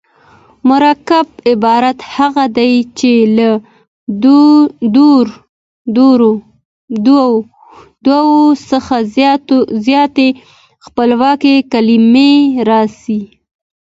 [0.69, 3.49] مرکب عبارت هغه دﺉ، چي له
[8.13, 8.41] دوو
[8.71, 8.95] څخه
[9.87, 10.29] زیاتي
[10.85, 12.33] خپلواکي کلیمې
[12.69, 13.21] راسي.